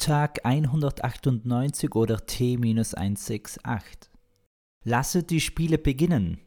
[0.00, 4.08] Tag 198 oder T-168.
[4.82, 6.40] Lasset die Spiele beginnen.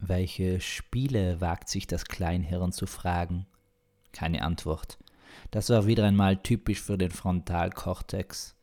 [0.00, 3.46] Welche Spiele wagt sich das Kleinhirn zu fragen?
[4.10, 4.98] Keine Antwort.
[5.52, 8.56] Das war wieder einmal typisch für den Frontalkortex.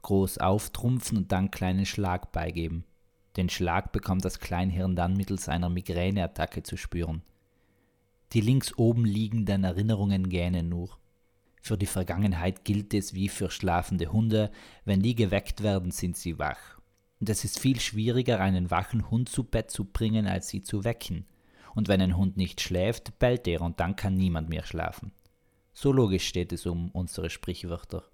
[0.00, 2.86] Groß auftrumpfen und dann kleinen Schlag beigeben.
[3.36, 7.20] Den Schlag bekommt das Kleinhirn dann mittels einer Migräneattacke zu spüren.
[8.32, 10.96] Die links oben liegenden Erinnerungen gähnen nur.
[11.64, 14.50] Für die Vergangenheit gilt es wie für schlafende Hunde,
[14.84, 16.78] wenn die geweckt werden, sind sie wach.
[17.20, 20.84] Und es ist viel schwieriger, einen wachen Hund zu Bett zu bringen, als sie zu
[20.84, 21.24] wecken.
[21.74, 25.12] Und wenn ein Hund nicht schläft, bellt er und dann kann niemand mehr schlafen.
[25.72, 28.04] So logisch steht es um unsere Sprichwörter.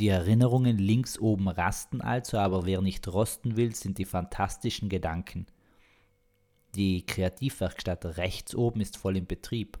[0.00, 5.46] Die Erinnerungen links oben rasten also, aber wer nicht rosten will, sind die fantastischen Gedanken.
[6.74, 9.78] Die Kreativwerkstatt rechts oben ist voll im Betrieb,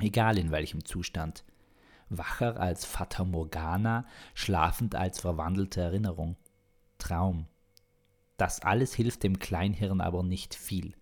[0.00, 1.44] egal in welchem Zustand
[2.08, 6.36] wacher als Fata Morgana, schlafend als verwandelte Erinnerung.
[6.98, 7.46] Traum.
[8.36, 10.94] Das alles hilft dem Kleinhirn aber nicht viel.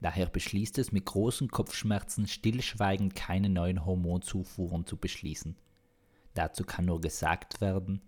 [0.00, 5.56] Daher beschließt es mit großen Kopfschmerzen stillschweigend keine neuen Hormonzufuhren zu beschließen.
[6.34, 8.02] Dazu kann nur gesagt werden,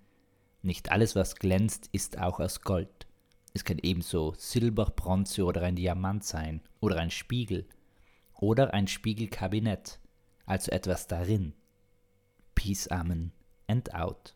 [0.63, 3.07] nicht alles, was glänzt, ist auch aus Gold.
[3.53, 7.69] Es kann ebenso Silber, Bronze oder ein Diamant sein, oder ein Spiegel,
[8.33, 10.01] oder ein Spiegelkabinett,
[10.47, 11.53] also etwas darin,
[12.65, 13.33] Peace, Amen
[13.69, 14.33] and out.